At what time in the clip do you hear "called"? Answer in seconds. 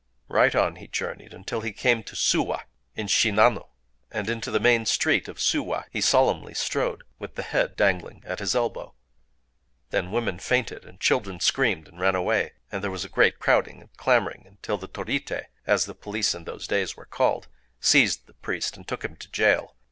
17.05-17.47